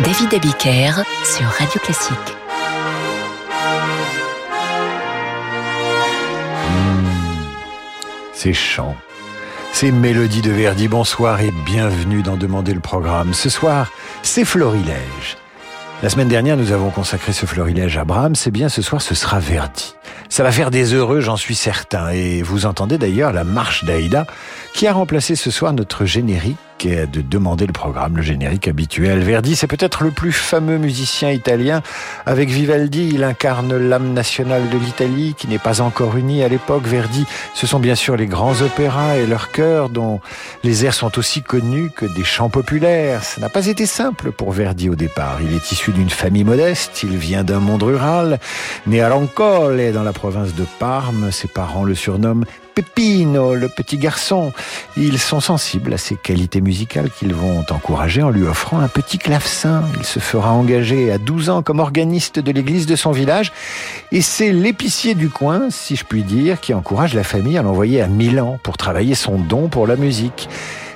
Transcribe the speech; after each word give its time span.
David 0.00 0.34
Abiker 0.34 0.92
sur 1.24 1.46
Radio 1.46 1.80
Classique. 1.80 2.16
Ces 8.34 8.52
chants, 8.52 8.94
ces 9.72 9.92
mélodies 9.92 10.42
de 10.42 10.50
Verdi, 10.50 10.88
bonsoir 10.88 11.40
et 11.40 11.50
bienvenue 11.64 12.22
dans 12.22 12.36
Demander 12.36 12.74
le 12.74 12.80
programme. 12.80 13.32
Ce 13.32 13.48
soir, 13.48 13.90
c'est 14.22 14.44
Florilège. 14.44 15.38
La 16.02 16.10
semaine 16.10 16.28
dernière, 16.28 16.58
nous 16.58 16.72
avons 16.72 16.90
consacré 16.90 17.32
ce 17.32 17.46
florilège 17.46 17.96
à 17.96 18.04
Brahms. 18.04 18.34
C'est 18.34 18.50
bien 18.50 18.68
ce 18.68 18.82
soir, 18.82 19.00
ce 19.00 19.14
sera 19.14 19.38
Verdi. 19.38 19.94
Ça 20.28 20.42
va 20.42 20.52
faire 20.52 20.70
des 20.70 20.92
heureux, 20.92 21.20
j'en 21.22 21.38
suis 21.38 21.54
certain. 21.54 22.10
Et 22.10 22.42
vous 22.42 22.66
entendez 22.66 22.98
d'ailleurs 22.98 23.32
la 23.32 23.44
marche 23.44 23.84
d'Aïda, 23.84 24.26
qui 24.74 24.86
a 24.86 24.92
remplacé 24.92 25.36
ce 25.36 25.50
soir 25.50 25.72
notre 25.72 26.04
générique 26.04 26.58
de 26.84 27.22
demander 27.22 27.66
le 27.66 27.72
programme, 27.72 28.16
le 28.16 28.22
générique 28.22 28.68
habituel. 28.68 29.20
Verdi, 29.20 29.56
c'est 29.56 29.66
peut-être 29.66 30.04
le 30.04 30.10
plus 30.10 30.32
fameux 30.32 30.76
musicien 30.76 31.30
italien. 31.30 31.82
Avec 32.26 32.50
Vivaldi, 32.50 33.10
il 33.14 33.24
incarne 33.24 33.76
l'âme 33.76 34.12
nationale 34.12 34.68
de 34.68 34.76
l'Italie, 34.76 35.34
qui 35.36 35.48
n'est 35.48 35.58
pas 35.58 35.80
encore 35.80 36.16
unie 36.16 36.44
à 36.44 36.48
l'époque. 36.48 36.84
Verdi, 36.84 37.24
ce 37.54 37.66
sont 37.66 37.80
bien 37.80 37.94
sûr 37.94 38.16
les 38.16 38.26
grands 38.26 38.60
opéras 38.60 39.16
et 39.16 39.26
leurs 39.26 39.50
chœurs, 39.52 39.88
dont 39.88 40.20
les 40.64 40.84
airs 40.84 40.94
sont 40.94 41.18
aussi 41.18 41.42
connus 41.42 41.90
que 41.90 42.06
des 42.14 42.24
chants 42.24 42.50
populaires. 42.50 43.22
Ça 43.22 43.40
n'a 43.40 43.48
pas 43.48 43.66
été 43.66 43.86
simple 43.86 44.30
pour 44.30 44.52
Verdi 44.52 44.90
au 44.90 44.96
départ. 44.96 45.38
Il 45.42 45.54
est 45.54 45.72
issu 45.72 45.92
d'une 45.92 46.10
famille 46.10 46.44
modeste, 46.44 47.02
il 47.02 47.16
vient 47.16 47.42
d'un 47.42 47.60
monde 47.60 47.82
rural, 47.82 48.38
né 48.86 49.00
à 49.00 49.08
Lancole, 49.08 49.92
dans 49.92 50.04
la 50.04 50.12
province 50.12 50.54
de 50.54 50.64
Parme. 50.78 51.32
Ses 51.32 51.48
parents 51.48 51.84
le 51.84 51.94
surnomment 51.94 52.44
Pepino, 52.76 53.54
le 53.54 53.70
petit 53.70 53.96
garçon. 53.96 54.52
Ils 54.98 55.18
sont 55.18 55.40
sensibles 55.40 55.94
à 55.94 55.96
ses 55.96 56.14
qualités 56.14 56.60
musicales 56.60 57.08
qu'ils 57.10 57.32
vont 57.32 57.64
encourager 57.70 58.22
en 58.22 58.28
lui 58.28 58.42
offrant 58.42 58.80
un 58.80 58.88
petit 58.88 59.16
clavecin. 59.16 59.82
Il 59.96 60.04
se 60.04 60.18
fera 60.18 60.52
engager 60.52 61.10
à 61.10 61.16
12 61.16 61.48
ans 61.48 61.62
comme 61.62 61.80
organiste 61.80 62.38
de 62.38 62.52
l'église 62.52 62.84
de 62.84 62.94
son 62.94 63.12
village. 63.12 63.50
Et 64.12 64.20
c'est 64.20 64.52
l'épicier 64.52 65.14
du 65.14 65.30
coin, 65.30 65.70
si 65.70 65.96
je 65.96 66.04
puis 66.04 66.22
dire, 66.22 66.60
qui 66.60 66.74
encourage 66.74 67.14
la 67.14 67.24
famille 67.24 67.56
à 67.56 67.62
l'envoyer 67.62 68.02
à 68.02 68.08
Milan 68.08 68.58
pour 68.62 68.76
travailler 68.76 69.14
son 69.14 69.38
don 69.38 69.68
pour 69.68 69.86
la 69.86 69.96
musique. 69.96 70.46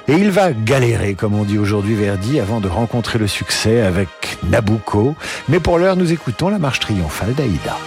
Et 0.07 0.13
il 0.13 0.31
va 0.31 0.53
galérer, 0.53 1.15
comme 1.15 1.35
on 1.35 1.45
dit 1.45 1.57
aujourd'hui 1.57 1.95
Verdi, 1.95 2.41
avant 2.41 2.61
de 2.61 2.69
rencontrer 2.69 3.19
le 3.19 3.27
succès 3.27 3.81
avec 3.81 4.37
Nabucco. 4.43 5.17
Mais 5.49 5.61
pour 5.61 5.79
l'heure, 5.79 5.97
nous 5.97 6.13
écoutons 6.13 6.51
la 6.51 6.59
marche 6.59 6.81
triomphale 6.81 7.33
d'Aïda. 7.33 7.79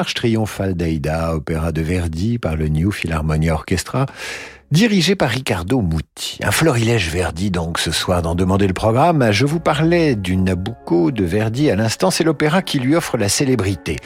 Marche 0.00 0.14
triomphale 0.14 0.72
d'Aïda, 0.76 1.34
opéra 1.34 1.72
de 1.72 1.82
Verdi 1.82 2.38
par 2.38 2.56
le 2.56 2.68
New 2.68 2.90
Philharmonia 2.90 3.52
Orchestra, 3.52 4.06
dirigé 4.70 5.14
par 5.14 5.28
Riccardo 5.28 5.82
Muti. 5.82 6.38
Un 6.42 6.50
florilège 6.50 7.10
Verdi 7.10 7.50
donc 7.50 7.78
ce 7.78 7.90
soir 7.90 8.22
dans 8.22 8.34
Demander 8.34 8.66
le 8.66 8.72
programme. 8.72 9.30
Je 9.30 9.44
vous 9.44 9.60
parlais 9.60 10.16
du 10.16 10.38
Nabucco 10.38 11.10
de 11.10 11.22
Verdi 11.22 11.70
à 11.70 11.76
l'instant, 11.76 12.10
c'est 12.10 12.24
l'opéra 12.24 12.62
qui 12.62 12.78
lui 12.78 12.96
offre 12.96 13.18
la 13.18 13.28
célébrité. 13.28 13.96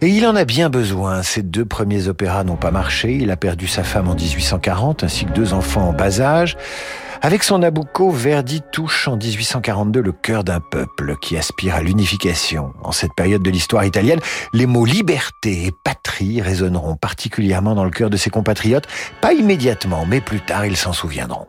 Et 0.00 0.08
il 0.08 0.26
en 0.26 0.34
a 0.34 0.44
bien 0.44 0.70
besoin. 0.70 1.22
Ses 1.22 1.42
deux 1.42 1.64
premiers 1.64 2.08
opéras 2.08 2.42
n'ont 2.42 2.56
pas 2.56 2.72
marché. 2.72 3.14
Il 3.14 3.30
a 3.30 3.36
perdu 3.36 3.68
sa 3.68 3.84
femme 3.84 4.08
en 4.08 4.16
1840 4.16 5.04
ainsi 5.04 5.24
que 5.24 5.30
deux 5.30 5.52
enfants 5.52 5.90
en 5.90 5.92
bas 5.92 6.20
âge. 6.20 6.56
Avec 7.20 7.42
son 7.42 7.58
Nabucco, 7.58 8.10
Verdi 8.10 8.62
touche 8.72 9.08
en 9.08 9.16
1842 9.16 10.00
le 10.00 10.12
cœur 10.12 10.44
d'un 10.44 10.60
peuple 10.60 11.16
qui 11.20 11.36
aspire 11.36 11.74
à 11.74 11.82
l'unification. 11.82 12.72
En 12.84 12.92
cette 12.92 13.12
période 13.14 13.42
de 13.42 13.50
l'histoire 13.50 13.84
italienne, 13.84 14.20
les 14.52 14.66
mots 14.66 14.84
liberté 14.84 15.66
et 15.66 15.72
patrie 15.84 16.40
résonneront 16.40 16.94
particulièrement 16.94 17.74
dans 17.74 17.84
le 17.84 17.90
cœur 17.90 18.08
de 18.08 18.16
ses 18.16 18.30
compatriotes, 18.30 18.86
pas 19.20 19.32
immédiatement, 19.32 20.06
mais 20.06 20.20
plus 20.20 20.40
tard 20.40 20.64
ils 20.64 20.76
s'en 20.76 20.92
souviendront. 20.92 21.48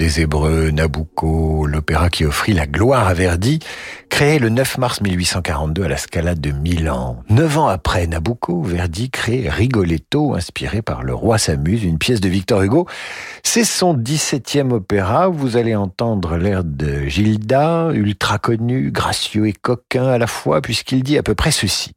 Des 0.00 0.22
Hébreux, 0.22 0.70
Nabucco, 0.70 1.66
l'opéra 1.66 2.08
qui 2.08 2.24
offrit 2.24 2.54
la 2.54 2.66
gloire 2.66 3.06
à 3.06 3.12
Verdi, 3.12 3.58
créé 4.20 4.38
le 4.38 4.50
9 4.50 4.76
mars 4.76 5.00
1842 5.00 5.84
à 5.84 5.88
la 5.88 5.96
Scala 5.96 6.34
de 6.34 6.50
Milan. 6.50 7.22
Neuf 7.30 7.56
ans 7.56 7.68
après 7.68 8.06
Nabucco, 8.06 8.60
Verdi 8.60 9.08
crée 9.08 9.48
Rigoletto, 9.48 10.34
inspiré 10.34 10.82
par 10.82 11.02
Le 11.02 11.14
Roi 11.14 11.38
s'amuse, 11.38 11.84
une 11.84 11.96
pièce 11.96 12.20
de 12.20 12.28
Victor 12.28 12.60
Hugo. 12.60 12.86
C'est 13.42 13.64
son 13.64 13.96
17e 13.96 14.72
opéra. 14.72 15.28
Vous 15.28 15.56
allez 15.56 15.74
entendre 15.74 16.36
l'air 16.36 16.64
de 16.64 17.06
Gilda, 17.06 17.92
ultra 17.94 18.36
connu, 18.36 18.90
gracieux 18.90 19.48
et 19.48 19.54
coquin 19.54 20.08
à 20.08 20.18
la 20.18 20.26
fois, 20.26 20.60
puisqu'il 20.60 21.02
dit 21.02 21.16
à 21.16 21.22
peu 21.22 21.34
près 21.34 21.50
ceci. 21.50 21.94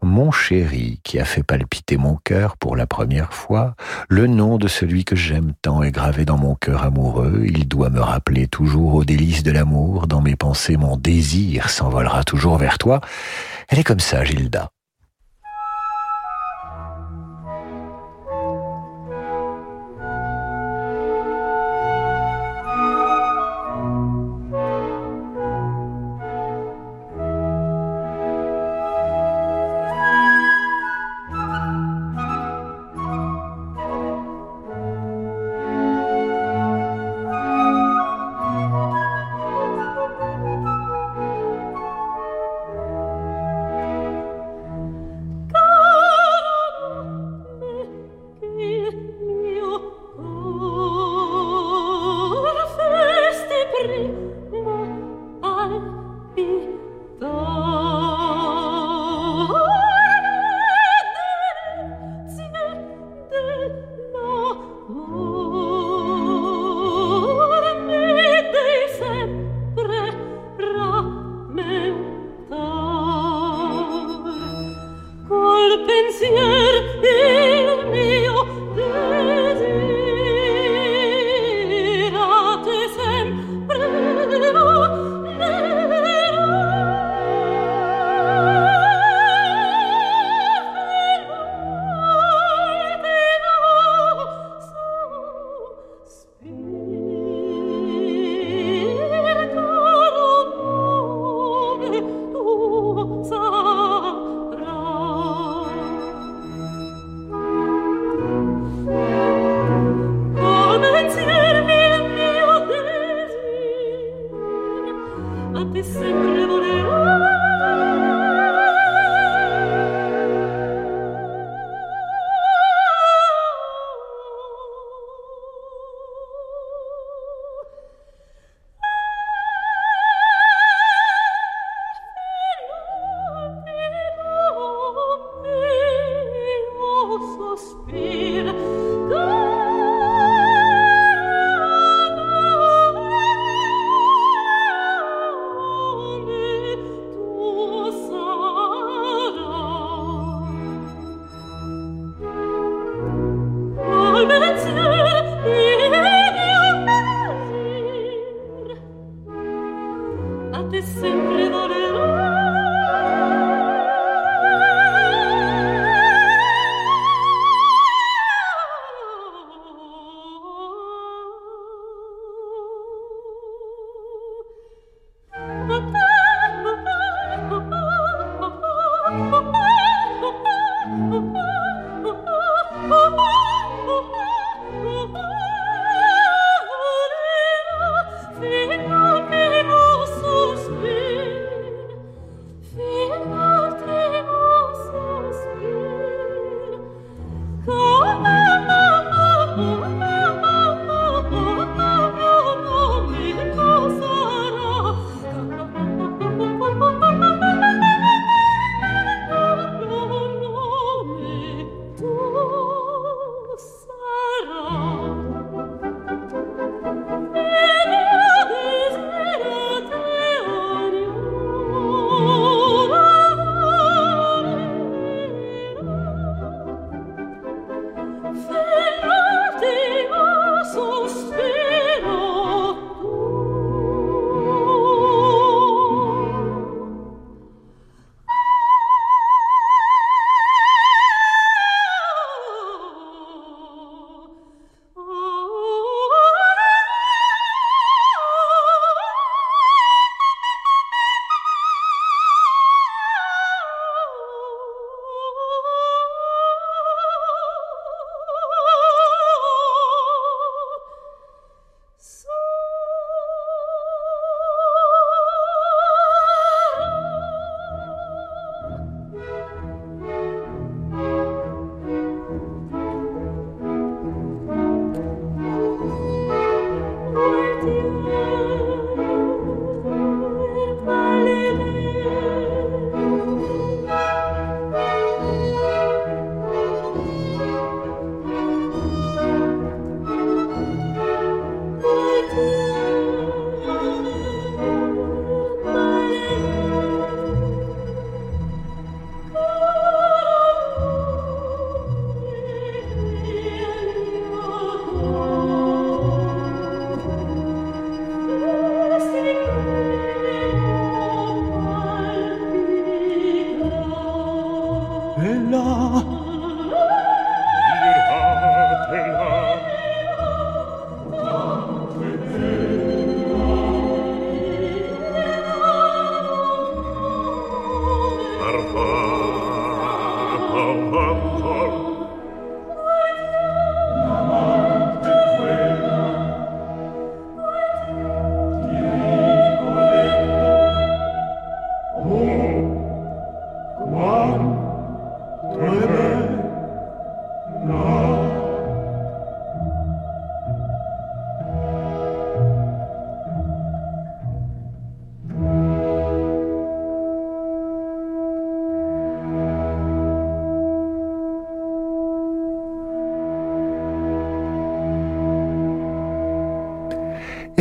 Mon 0.00 0.30
chéri, 0.30 1.00
qui 1.02 1.18
a 1.18 1.24
fait 1.24 1.42
palpiter 1.42 1.96
mon 1.96 2.14
cœur 2.22 2.56
pour 2.56 2.76
la 2.76 2.86
première 2.86 3.32
fois, 3.32 3.74
le 4.08 4.28
nom 4.28 4.58
de 4.58 4.68
celui 4.68 5.04
que 5.04 5.16
j'aime 5.16 5.54
tant 5.60 5.82
est 5.82 5.90
gravé 5.90 6.24
dans 6.24 6.38
mon 6.38 6.54
cœur 6.54 6.84
amoureux. 6.84 7.42
Il 7.44 7.66
doit 7.66 7.90
me 7.90 8.00
rappeler 8.00 8.46
toujours 8.46 8.94
aux 8.94 9.04
délices 9.04 9.42
de 9.42 9.50
l'amour. 9.50 10.06
Dans 10.06 10.20
mes 10.20 10.36
pensées, 10.36 10.76
mon 10.76 10.96
désir 10.96 11.63
s'envolera 11.68 12.24
toujours 12.24 12.58
vers 12.58 12.78
toi. 12.78 13.00
Elle 13.68 13.78
est 13.78 13.84
comme 13.84 14.00
ça, 14.00 14.24
Gilda. 14.24 14.73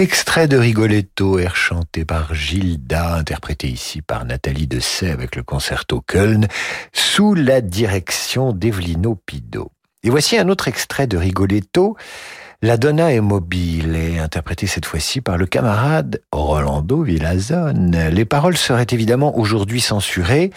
Extrait 0.04 0.50
de 0.50 0.58
Rigoletto, 0.58 1.40
air 1.40 1.56
chanté 1.56 2.04
par 2.04 2.34
Gilda, 2.34 3.16
interprété 3.16 3.70
ici 3.70 4.02
par 4.02 4.26
Nathalie 4.26 4.68
Dessay 4.68 5.10
avec 5.10 5.38
le 5.38 5.44
concerto 5.44 6.02
Köln, 6.02 6.50
sous 6.92 7.34
la 7.36 7.62
direction 7.62 8.52
d'Evelino 8.52 9.16
Pido. 9.16 9.72
Et 10.04 10.10
voici 10.10 10.38
un 10.38 10.50
autre 10.50 10.68
extrait 10.68 11.08
de 11.08 11.16
Rigoletto, 11.16 11.96
la 12.64 12.78
Donna 12.78 13.12
est 13.12 13.20
mobile 13.20 13.98
et 13.98 14.20
interprétée 14.20 14.68
cette 14.68 14.86
fois-ci 14.86 15.20
par 15.20 15.38
le 15.38 15.46
camarade 15.46 16.22
Rolando 16.32 17.04
Villazone. 17.04 18.08
Les 18.10 18.24
paroles 18.24 18.56
seraient 18.56 18.88
évidemment 18.92 19.38
aujourd'hui 19.38 19.82
censurées. 19.82 20.50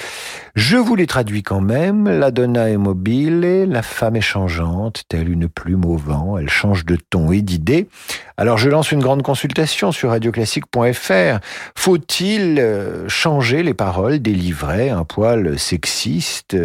Je 0.54 0.76
vous 0.76 0.94
les 0.94 1.08
traduis 1.08 1.42
quand 1.42 1.60
même. 1.60 2.08
La 2.08 2.30
Donna 2.30 2.70
est 2.70 2.76
mobile, 2.76 3.40
la 3.68 3.82
femme 3.82 4.14
est 4.14 4.20
changeante, 4.20 5.02
telle 5.08 5.28
une 5.28 5.48
plume 5.48 5.84
au 5.84 5.96
vent. 5.96 6.38
Elle 6.38 6.48
change 6.48 6.84
de 6.84 6.96
ton 6.96 7.32
et 7.32 7.42
d'idée. 7.42 7.88
Alors 8.36 8.56
je 8.56 8.68
lance 8.68 8.92
une 8.92 9.00
grande 9.00 9.24
consultation 9.24 9.90
sur 9.90 10.10
radioclassique.fr. 10.10 11.40
Faut-il 11.74 12.60
euh, 12.60 13.08
changer 13.08 13.64
les 13.64 13.74
paroles 13.74 14.20
des 14.20 14.32
livrets 14.32 14.90
un 14.90 15.02
poil 15.02 15.58
sexiste 15.58 16.56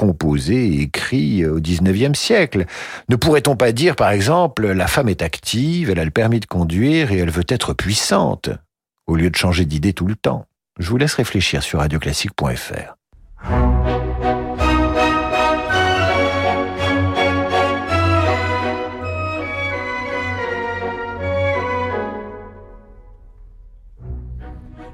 composé 0.00 0.54
et 0.54 0.80
écrit 0.80 1.44
au 1.44 1.60
XIXe 1.60 2.18
siècle. 2.18 2.64
Ne 3.10 3.16
pourrait-on 3.16 3.54
pas 3.54 3.70
dire, 3.72 3.96
par 3.96 4.10
exemple, 4.10 4.66
la 4.66 4.86
femme 4.86 5.10
est 5.10 5.20
active, 5.20 5.90
elle 5.90 5.98
a 5.98 6.06
le 6.06 6.10
permis 6.10 6.40
de 6.40 6.46
conduire 6.46 7.12
et 7.12 7.18
elle 7.18 7.28
veut 7.30 7.44
être 7.46 7.74
puissante, 7.74 8.48
au 9.06 9.14
lieu 9.14 9.28
de 9.28 9.36
changer 9.36 9.66
d'idée 9.66 9.92
tout 9.92 10.06
le 10.06 10.16
temps? 10.16 10.46
Je 10.78 10.88
vous 10.88 10.96
laisse 10.96 11.12
réfléchir 11.12 11.62
sur 11.62 11.80
radioclassique.fr. 11.80 12.94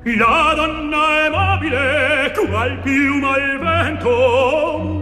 La 0.04 0.54
donna 0.56 1.26
è 1.26 1.30
mobile, 1.30 2.06
vento, 3.58 4.95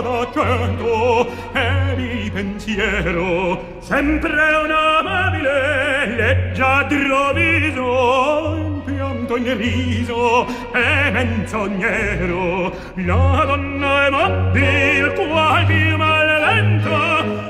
d'argento 0.00 1.26
e 1.52 1.94
di 1.96 2.30
pensiero 2.30 3.76
sempre 3.80 4.54
un 4.62 4.70
amabile 4.70 6.06
leggiadro 6.16 7.32
viso 7.32 8.54
impianto 8.56 9.36
in 9.36 9.56
riso 9.56 10.46
e 10.72 11.10
menzognero 11.10 12.72
la 12.94 13.44
donna 13.46 14.06
è 14.06 14.10
mobil 14.10 15.12
qual 15.12 15.64
più 15.66 15.96
malevento 15.96 16.90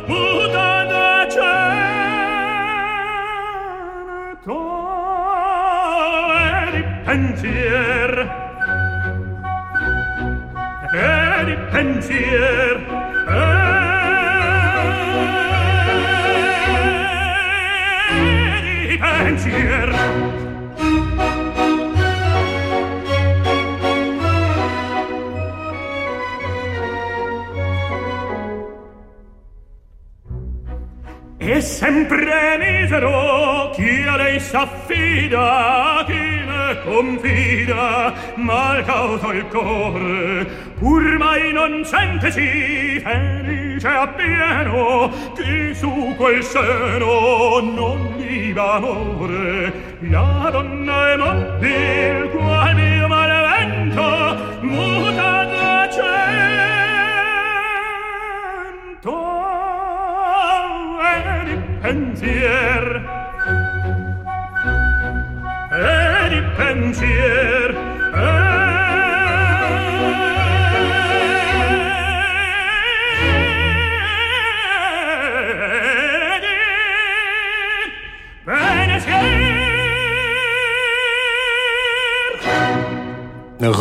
muta 0.07 0.85
da 0.85 1.27
cento 1.29 1.73
e 6.37 6.71
di 6.73 6.85
pensiero. 7.05 8.43
e 10.95 11.34
E 31.47 31.61
sempre 31.61 32.59
misero 32.59 33.71
chi 33.75 34.03
a 34.09 34.17
lei 34.17 34.41
s'affida, 34.41 36.03
chi 36.07 36.44
confida 36.85 38.13
mal 38.37 38.85
cauto 38.85 39.33
il 39.33 39.47
core. 39.49 40.47
Pur 40.79 41.03
mai 41.19 41.53
non 41.53 41.85
sente 41.85 42.31
si 42.31 43.01
felice 43.01 43.89
appieno 43.89 45.11
chi 45.35 45.75
su 45.75 46.15
quel 46.17 46.43
seno 46.43 47.61
non 47.61 48.15
viva 48.17 48.75
amore. 48.75 49.73
La 50.01 50.49
donna 50.51 51.13
è 51.13 51.17
mobile 51.17 52.29
qual 52.31 52.75
mio 52.75 53.09
malvento 53.09 54.37
muta 54.61 55.45
da 55.45 55.89
cento 55.91 56.23
e 61.03 61.45
di 61.45 61.57
pensier. 61.81 63.24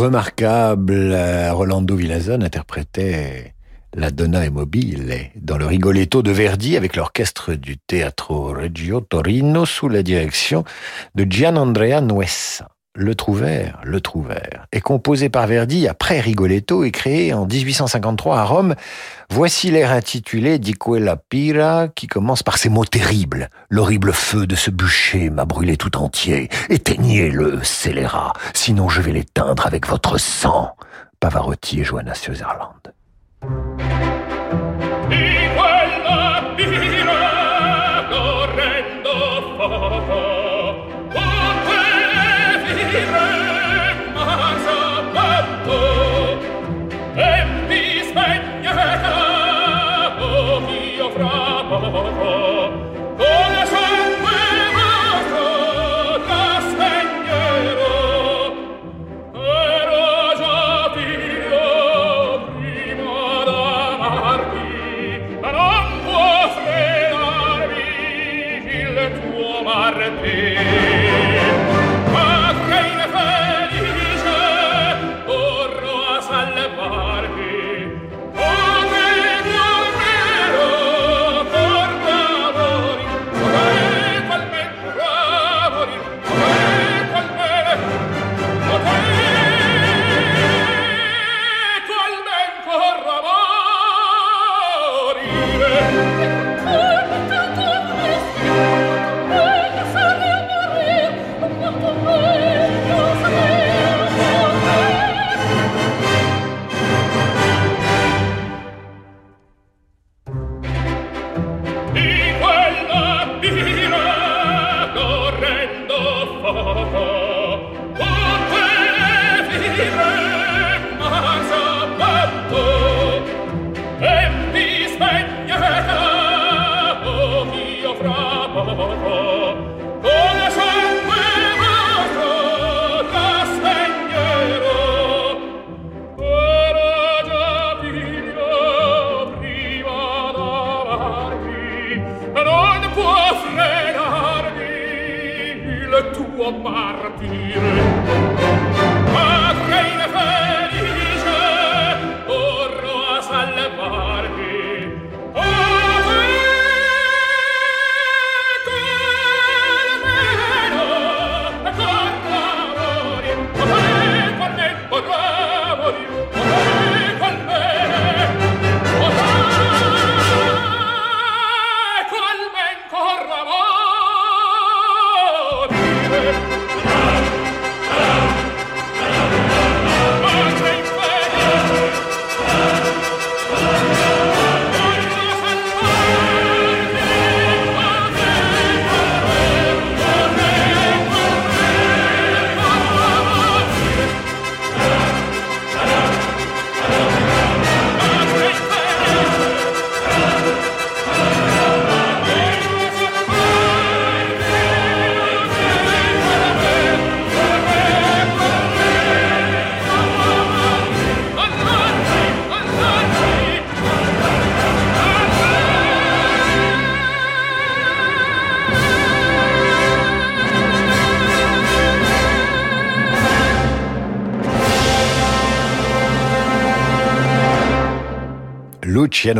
Remarquable, 0.03 1.15
Rolando 1.51 1.95
Villazone 1.95 2.43
interprétait 2.43 3.53
la 3.93 4.11
Donna 4.11 4.45
est 4.45 4.49
mobile 4.49 5.31
dans 5.37 5.57
le 5.57 5.65
Rigoletto 5.65 6.21
de 6.21 6.29
Verdi 6.29 6.75
avec 6.75 6.97
l'orchestre 6.97 7.53
du 7.53 7.77
Teatro 7.77 8.51
Reggio 8.51 8.99
Torino 8.99 9.65
sous 9.65 9.87
la 9.87 10.03
direction 10.03 10.65
de 11.15 11.23
Gianandrea 11.23 12.01
Nuessa. 12.01 12.72
Le 12.95 13.15
Trouvert, 13.15 13.81
le 13.83 14.01
Trouvert, 14.01 14.67
est 14.71 14.79
composé 14.79 15.27
par 15.27 15.47
Verdi 15.47 15.87
après 15.87 16.19
Rigoletto 16.19 16.83
et 16.83 16.91
créé 16.91 17.33
en 17.33 17.47
1853 17.47 18.37
à 18.37 18.43
Rome. 18.43 18.75
Voici 19.31 19.71
l'air 19.71 19.91
intitulé 19.91 20.59
Di 20.59 20.75
quella 20.75 21.15
pira 21.15 21.87
qui 21.87 22.05
commence 22.05 22.43
par 22.43 22.59
ces 22.59 22.69
mots 22.69 22.85
terribles. 22.85 23.49
L'horrible 23.71 24.13
feu 24.13 24.45
de 24.45 24.55
ce 24.55 24.69
bûcher 24.69 25.31
m'a 25.31 25.45
brûlé 25.45 25.75
tout 25.75 25.97
entier. 25.97 26.49
Éteignez-le, 26.69 27.63
scélérat, 27.63 28.33
sinon 28.53 28.89
je 28.89 29.01
vais 29.01 29.11
l'éteindre 29.11 29.65
avec 29.65 29.87
votre 29.87 30.19
sang. 30.19 30.75
Pavarotti 31.19 31.79
et 31.79 31.83
Johanna 31.83 32.13
Sutherland. 32.13 32.93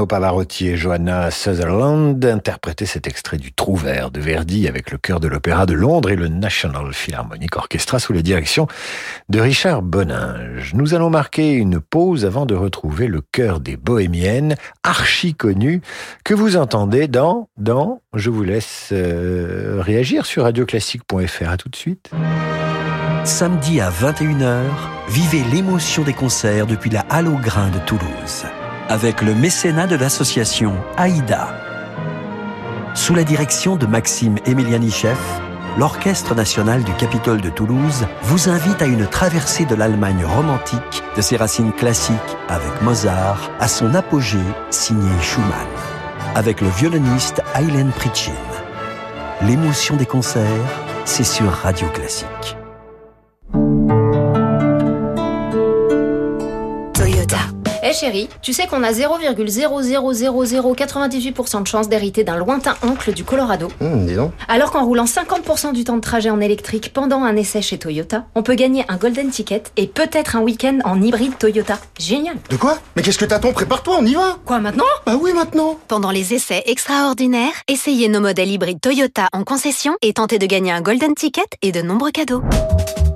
Pavarotti 0.02 0.70
et 0.70 0.76
Joanna 0.76 1.30
Sutherland 1.30 2.26
interprétaient 2.26 2.88
cet 2.88 3.06
extrait 3.08 3.38
du 3.38 3.54
Trouvert 3.54 4.10
de 4.10 4.20
Verdi 4.20 4.68
avec 4.68 4.92
le 4.92 4.98
chœur 4.98 5.20
de 5.20 5.28
l'Opéra 5.28 5.66
de 5.66 5.74
Londres 5.74 6.10
et 6.10 6.16
le 6.16 6.28
National 6.28 6.92
Philharmonic 6.94 7.56
Orchestra 7.56 8.00
sous 8.00 8.12
la 8.12 8.24
direction 8.24 8.68
de 9.30 9.40
Richard 9.40 9.84
Boninge. 9.84 10.74
Nous 10.74 10.96
allons 10.96 11.12
marquer 11.12 11.54
une 11.54 11.80
pause 11.80 12.26
avant 12.26 12.46
de 12.48 12.56
retrouver 12.56 13.08
le 13.08 13.22
chœur 13.22 13.60
des 13.60 13.78
Bohémiennes, 13.78 14.56
archi 14.84 15.36
connu, 15.36 15.82
que 16.26 16.34
vous 16.34 16.58
entendez 16.58 17.08
dans, 17.08 17.50
dans, 17.58 18.02
je 18.16 18.32
vous 18.32 18.44
laisse 18.44 18.90
euh, 18.92 19.78
réagir 19.80 20.26
sur 20.26 20.44
radioclassique.fr. 20.44 21.50
À 21.50 21.58
tout 21.58 21.70
de 21.70 21.76
suite. 21.76 22.10
Samedi 23.26 23.80
à 23.80 23.92
21h, 23.92 24.64
vivez 25.08 25.44
l'émotion 25.52 26.04
des 26.04 26.14
concerts 26.14 26.66
depuis 26.66 26.90
la 26.90 27.06
Halle 27.10 27.28
au 27.28 27.38
Grain 27.38 27.70
de 27.70 27.80
Toulouse 27.86 28.44
avec 28.94 29.24
le 29.24 29.34
mécénat 29.34 29.88
de 29.88 29.96
l'association 29.96 30.76
AIDA. 31.00 31.48
Sous 32.94 33.16
la 33.16 33.24
direction 33.24 33.76
de 33.76 33.88
Maxime 33.88 34.36
Emilianichev, 34.46 35.18
l'Orchestre 35.80 36.36
national 36.36 36.84
du 36.84 36.94
Capitole 36.94 37.42
de 37.42 37.50
Toulouse 37.50 38.06
vous 38.22 38.50
invite 38.50 38.84
à 38.84 38.86
une 38.86 39.08
traversée 39.08 39.66
de 39.66 39.74
l'Allemagne 39.74 40.24
romantique, 40.24 41.04
de 41.18 41.22
ses 41.24 41.38
racines 41.38 41.74
classiques 41.74 42.38
avec 42.50 42.84
Mozart 42.84 43.50
à 43.60 43.68
son 43.68 43.96
apogée 43.96 44.38
signé 44.70 45.10
Schumann, 45.24 45.50
avec 46.36 46.62
le 46.62 46.70
violoniste 46.70 47.42
Eileen 47.56 47.90
Pritchin. 47.90 48.32
L'émotion 49.42 49.96
des 49.96 50.06
concerts, 50.06 50.46
c'est 51.06 51.24
sur 51.24 51.52
Radio 51.52 51.88
Classique. 51.88 52.63
Chérie, 57.94 58.30
tu 58.42 58.54
sais 58.54 58.68
qu'on 58.68 58.84
a 58.84 58.92
0,00098% 58.92 61.62
de 61.62 61.68
chance 61.68 61.90
d'hériter 61.90 62.24
d'un 62.24 62.38
lointain 62.38 62.76
oncle 62.84 63.14
du 63.14 63.24
Colorado. 63.24 63.68
Hum, 63.82 64.06
dis 64.06 64.16
donc. 64.16 64.32
Alors 64.48 64.72
qu'en 64.72 64.86
roulant 64.86 65.06
50% 65.06 65.74
du 65.74 65.84
temps 65.84 65.96
de 65.96 66.02
trajet 66.02 66.30
en 66.30 66.40
électrique 66.42 66.92
pendant 66.94 67.24
un 67.24 67.36
essai 67.36 67.62
chez 67.62 67.78
Toyota, 67.78 68.26
on 68.36 68.44
peut 68.44 68.56
gagner 68.56 68.86
un 68.90 68.98
golden 68.98 69.30
ticket 69.30 69.64
et 69.78 69.88
peut-être 69.88 70.36
un 70.36 70.42
week-end 70.42 70.80
en 70.84 71.02
hybride 71.02 71.38
Toyota. 71.38 71.78
Génial. 72.00 72.36
De 72.50 72.58
quoi? 72.58 72.78
Mais 72.96 73.02
qu'est-ce 73.02 73.18
que 73.18 73.26
t'attends? 73.26 73.54
Prépare-toi, 73.54 73.98
on 74.00 74.06
y 74.06 74.14
va 74.14 74.38
Quoi 74.46 74.60
maintenant? 74.60 74.84
Bah 75.06 75.16
oui, 75.20 75.34
maintenant 75.34 75.78
Pendant 75.88 76.12
les 76.12 76.34
essais 76.34 76.64
extraordinaires, 76.66 77.54
essayez 77.68 78.10
nos 78.10 78.20
modèles 78.20 78.52
hybrides 78.52 78.82
Toyota 78.82 79.28
en 79.34 79.44
concession 79.44 79.94
et 80.02 80.14
tentez 80.14 80.40
de 80.40 80.46
gagner 80.46 80.72
un 80.72 80.82
golden 80.82 81.16
ticket 81.16 81.42
et 81.62 81.72
de 81.72 81.82
nombreux 81.82 82.12
cadeaux. 82.12 82.42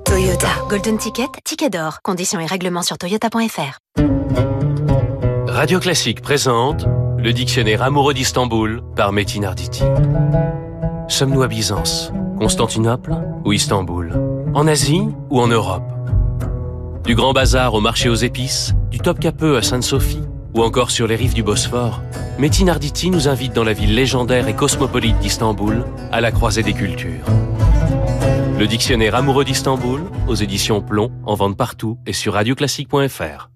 Toyota. 0.05 0.47
Golden 0.69 0.97
Ticket, 0.97 1.27
ticket 1.43 1.69
d'or. 1.69 1.99
Conditions 2.01 2.39
et 2.39 2.45
règlements 2.45 2.81
sur 2.81 2.97
toyota.fr. 2.97 3.79
Radio 5.57 5.79
Classique 5.79 6.21
présente 6.21 6.85
le 7.17 7.33
dictionnaire 7.33 7.81
amoureux 7.81 8.13
d'Istanbul 8.13 8.83
par 8.95 9.11
Metin 9.11 9.41
Arditi. 9.41 9.81
Sommes-nous 11.07 11.41
à 11.41 11.47
Byzance, 11.47 12.13
Constantinople 12.37 13.15
ou 13.43 13.53
Istanbul? 13.53 14.13
En 14.53 14.67
Asie 14.67 15.07
ou 15.31 15.41
en 15.41 15.47
Europe? 15.47 15.81
Du 17.05 17.15
Grand 17.15 17.33
Bazar 17.33 17.73
au 17.73 17.81
marché 17.81 18.07
aux 18.07 18.13
épices, 18.13 18.75
du 18.91 18.99
Top 18.99 19.19
Capeux 19.19 19.57
à 19.57 19.63
Sainte-Sophie 19.63 20.21
ou 20.53 20.61
encore 20.61 20.91
sur 20.91 21.07
les 21.07 21.15
rives 21.15 21.33
du 21.33 21.41
Bosphore, 21.41 22.03
Metin 22.37 22.67
Arditi 22.67 23.09
nous 23.09 23.27
invite 23.27 23.53
dans 23.53 23.63
la 23.63 23.73
ville 23.73 23.95
légendaire 23.95 24.47
et 24.47 24.55
cosmopolite 24.55 25.17
d'Istanbul, 25.17 25.85
à 26.11 26.21
la 26.21 26.31
croisée 26.31 26.61
des 26.61 26.73
cultures. 26.73 27.25
Le 28.59 28.67
dictionnaire 28.67 29.15
amoureux 29.15 29.43
d'Istanbul, 29.43 30.03
aux 30.27 30.35
éditions 30.35 30.83
Plomb, 30.83 31.11
en 31.25 31.33
vente 31.33 31.57
partout 31.57 31.97
et 32.05 32.13
sur 32.13 32.33
radioclassique.fr. 32.33 33.49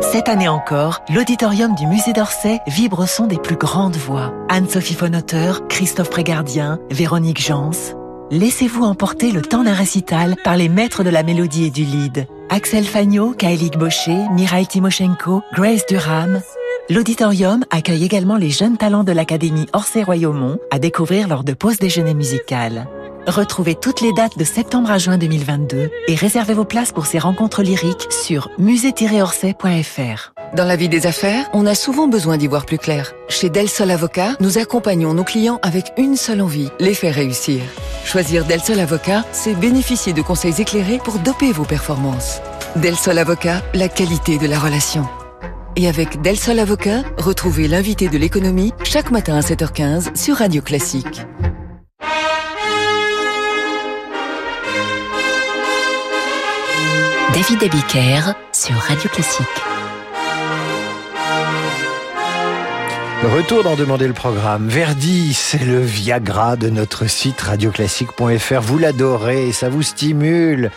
Cette 0.00 0.28
année 0.28 0.48
encore, 0.48 1.00
l'auditorium 1.12 1.74
du 1.74 1.86
musée 1.86 2.12
d'Orsay 2.12 2.60
vibre 2.66 3.00
au 3.00 3.06
son 3.06 3.26
des 3.26 3.38
plus 3.38 3.56
grandes 3.56 3.96
voix. 3.96 4.32
Anne-Sophie 4.48 4.94
Fonauteur, 4.94 5.66
Christophe 5.68 6.10
Prégardien, 6.10 6.78
Véronique 6.90 7.40
Jans. 7.40 7.70
Laissez-vous 8.30 8.84
emporter 8.84 9.32
le 9.32 9.42
temps 9.42 9.64
d'un 9.64 9.74
récital 9.74 10.36
par 10.44 10.56
les 10.56 10.68
maîtres 10.68 11.02
de 11.02 11.10
la 11.10 11.22
mélodie 11.22 11.64
et 11.64 11.70
du 11.70 11.84
lead. 11.84 12.26
Axel 12.48 12.84
Fagnot, 12.84 13.32
Kaelik 13.32 13.76
Baucher, 13.76 14.18
Mirail 14.32 14.66
Timoshenko, 14.66 15.42
Grace 15.54 15.84
Durham. 15.88 16.40
L'auditorium 16.90 17.64
accueille 17.70 18.04
également 18.04 18.36
les 18.36 18.50
jeunes 18.50 18.76
talents 18.76 19.04
de 19.04 19.12
l'Académie 19.12 19.66
Orsay-Royaumont 19.72 20.58
à 20.70 20.78
découvrir 20.78 21.28
lors 21.28 21.44
de 21.44 21.52
pause 21.52 21.78
déjeuner 21.78 22.14
musicale. 22.14 22.86
Retrouvez 23.28 23.74
toutes 23.74 24.00
les 24.00 24.14
dates 24.14 24.38
de 24.38 24.44
septembre 24.44 24.90
à 24.90 24.96
juin 24.96 25.18
2022 25.18 25.90
et 26.08 26.14
réservez 26.14 26.54
vos 26.54 26.64
places 26.64 26.92
pour 26.92 27.04
ces 27.04 27.18
rencontres 27.18 27.62
lyriques 27.62 28.10
sur 28.10 28.48
musée-orsay.fr. 28.56 30.32
Dans 30.56 30.64
la 30.64 30.76
vie 30.76 30.88
des 30.88 31.06
affaires, 31.06 31.46
on 31.52 31.66
a 31.66 31.74
souvent 31.74 32.08
besoin 32.08 32.38
d'y 32.38 32.46
voir 32.46 32.64
plus 32.64 32.78
clair. 32.78 33.12
Chez 33.28 33.50
Del 33.50 33.68
Sol 33.68 33.90
Avocat, 33.90 34.34
nous 34.40 34.56
accompagnons 34.56 35.12
nos 35.12 35.24
clients 35.24 35.58
avec 35.60 35.92
une 35.98 36.16
seule 36.16 36.40
envie, 36.40 36.70
les 36.80 36.94
faire 36.94 37.14
réussir. 37.14 37.60
Choisir 38.06 38.46
Del 38.46 38.62
Sol 38.62 38.80
Avocat, 38.80 39.26
c'est 39.32 39.54
bénéficier 39.54 40.14
de 40.14 40.22
conseils 40.22 40.58
éclairés 40.62 40.98
pour 41.04 41.18
doper 41.18 41.52
vos 41.52 41.66
performances. 41.66 42.40
Del 42.76 42.96
Sol 42.96 43.18
Avocat, 43.18 43.62
la 43.74 43.90
qualité 43.90 44.38
de 44.38 44.46
la 44.46 44.58
relation. 44.58 45.06
Et 45.76 45.86
avec 45.86 46.22
Del 46.22 46.38
Sol 46.38 46.58
Avocat, 46.58 47.02
retrouvez 47.18 47.68
l'invité 47.68 48.08
de 48.08 48.16
l'économie 48.16 48.72
chaque 48.84 49.10
matin 49.10 49.36
à 49.36 49.40
7h15 49.40 50.16
sur 50.16 50.36
Radio 50.36 50.62
Classique. 50.62 51.26
David 57.38 57.62
Abiker 57.62 58.34
sur 58.50 58.74
Radio 58.74 59.08
Classique. 59.10 59.46
Retour 63.22 63.62
d'en 63.62 63.76
demander 63.76 64.08
le 64.08 64.12
programme. 64.12 64.66
Verdi, 64.66 65.34
c'est 65.34 65.64
le 65.64 65.78
Viagra 65.78 66.56
de 66.56 66.68
notre 66.68 67.06
site 67.08 67.40
radioclassique.fr. 67.40 68.60
Vous 68.60 68.78
l'adorez, 68.78 69.52
ça 69.52 69.68
vous 69.68 69.84
stimule. 69.84 70.72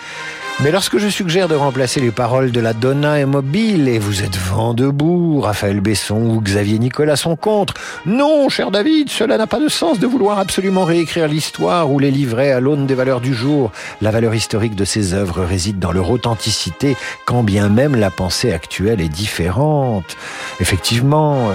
Mais 0.59 0.69
lorsque 0.69 0.99
je 0.99 1.07
suggère 1.07 1.47
de 1.47 1.55
remplacer 1.55 1.99
les 1.99 2.11
paroles 2.11 2.51
de 2.51 2.59
la 2.59 2.73
Donna 2.73 3.19
et 3.19 3.25
Mobile, 3.25 3.87
et 3.87 3.97
vous 3.97 4.21
êtes 4.21 4.37
vent 4.37 4.75
debout, 4.75 5.41
Raphaël 5.41 5.81
Besson 5.81 6.21
ou 6.21 6.39
Xavier 6.39 6.77
Nicolas 6.77 7.15
sont 7.15 7.35
contre. 7.35 7.73
Non, 8.05 8.47
cher 8.47 8.69
David, 8.69 9.09
cela 9.09 9.39
n'a 9.39 9.47
pas 9.47 9.59
de 9.59 9.69
sens 9.69 9.97
de 9.97 10.05
vouloir 10.05 10.37
absolument 10.37 10.85
réécrire 10.85 11.27
l'histoire 11.27 11.89
ou 11.91 11.97
les 11.97 12.11
livrer 12.11 12.51
à 12.51 12.59
l'aune 12.59 12.85
des 12.85 12.93
valeurs 12.93 13.21
du 13.21 13.33
jour. 13.33 13.71
La 14.01 14.11
valeur 14.11 14.35
historique 14.35 14.75
de 14.75 14.85
ces 14.85 15.15
œuvres 15.15 15.43
réside 15.43 15.79
dans 15.79 15.91
leur 15.91 16.11
authenticité, 16.11 16.95
quand 17.25 17.41
bien 17.41 17.67
même 17.67 17.95
la 17.95 18.11
pensée 18.11 18.53
actuelle 18.53 19.01
est 19.01 19.09
différente. 19.09 20.15
Effectivement, 20.59 21.49
euh, 21.49 21.53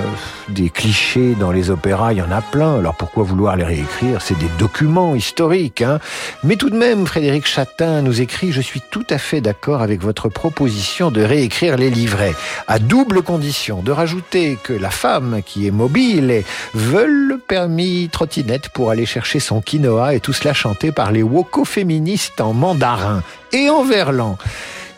des 0.48 0.68
clichés 0.68 1.36
dans 1.38 1.52
les 1.52 1.70
opéras, 1.70 2.12
il 2.12 2.18
y 2.18 2.22
en 2.22 2.32
a 2.32 2.40
plein. 2.40 2.78
Alors 2.78 2.96
pourquoi 2.96 3.22
vouloir 3.22 3.54
les 3.54 3.64
réécrire? 3.64 4.20
C'est 4.20 4.38
des 4.38 4.50
documents 4.58 5.14
historiques. 5.14 5.82
Hein 5.82 6.00
Mais 6.42 6.56
tout 6.56 6.70
de 6.70 6.76
même, 6.76 7.06
Frédéric 7.06 7.46
Chatin 7.46 8.02
nous 8.02 8.20
écrit 8.20 8.50
«Je 8.52 8.60
suis 8.60 8.80
à 9.10 9.18
fait 9.18 9.40
d'accord 9.40 9.82
avec 9.82 10.00
votre 10.02 10.28
proposition 10.28 11.10
de 11.10 11.22
réécrire 11.22 11.76
les 11.76 11.90
livrets, 11.90 12.34
à 12.68 12.78
double 12.78 13.22
condition 13.22 13.82
de 13.82 13.92
rajouter 13.92 14.58
que 14.62 14.72
la 14.72 14.90
femme 14.90 15.40
qui 15.44 15.66
est 15.66 15.70
mobile 15.70 16.42
veut 16.74 17.06
le 17.06 17.38
permis 17.38 18.08
trottinette 18.10 18.68
pour 18.70 18.90
aller 18.90 19.06
chercher 19.06 19.40
son 19.40 19.60
quinoa 19.60 20.14
et 20.14 20.20
tout 20.20 20.32
cela 20.32 20.52
chanté 20.52 20.92
par 20.92 21.12
les 21.12 21.22
woko 21.22 21.64
féministes 21.64 22.40
en 22.40 22.52
mandarin 22.52 23.22
et 23.52 23.70
en 23.70 23.84
verlan. 23.84 24.38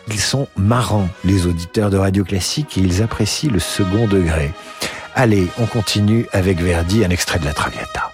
Ils 0.07 0.19
sont 0.19 0.47
marrants, 0.57 1.09
les 1.23 1.45
auditeurs 1.45 1.89
de 1.89 1.97
Radio 1.97 2.23
Classique, 2.23 2.77
et 2.77 2.81
ils 2.81 3.03
apprécient 3.03 3.51
le 3.51 3.59
second 3.59 4.07
degré. 4.07 4.51
Allez, 5.13 5.47
on 5.59 5.65
continue 5.65 6.25
avec 6.31 6.59
Verdi, 6.59 7.05
un 7.05 7.09
extrait 7.09 7.39
de 7.39 7.45
la 7.45 7.53
Traviata. 7.53 8.11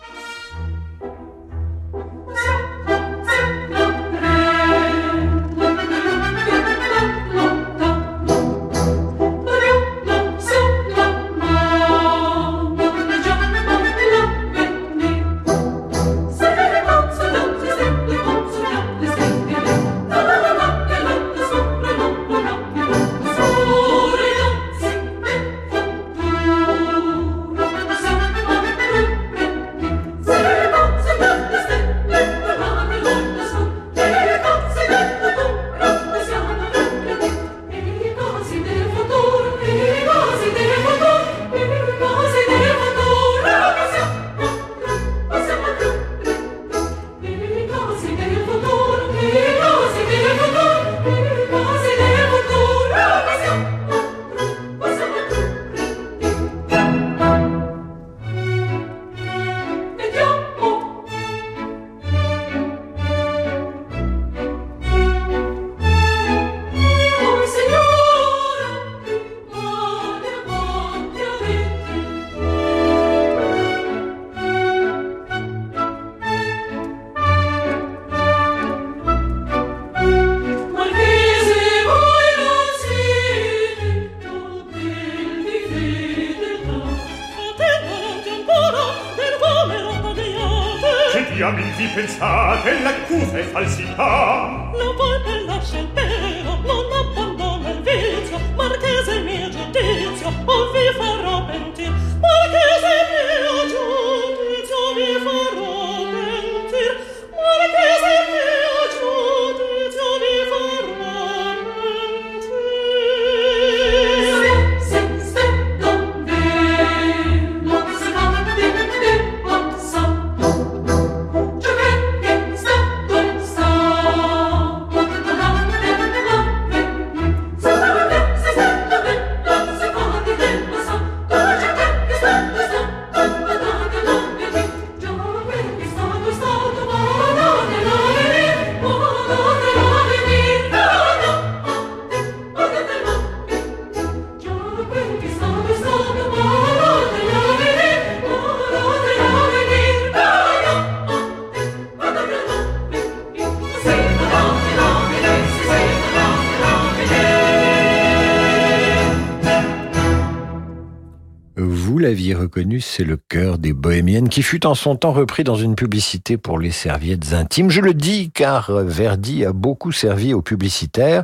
C'est 162.82 163.04
le 163.04 163.18
cœur 163.18 163.58
des 163.58 163.74
bohémiennes 163.74 164.30
qui 164.30 164.44
fut 164.44 164.66
en 164.66 164.76
son 164.76 164.96
temps 164.96 165.12
repris 165.12 165.44
dans 165.44 165.56
une 165.56 165.76
publicité 165.76 166.38
pour 166.38 166.60
les 166.60 166.72
serviettes 166.72 167.34
intimes. 167.34 167.70
Je 167.70 167.82
le 167.82 167.94
dis 167.94 168.32
car 168.32 168.72
Verdi 168.72 169.46
a 169.46 169.54
beaucoup 169.54 169.92
servi 169.92 170.34
aux 170.34 170.42
publicitaires. 170.42 171.24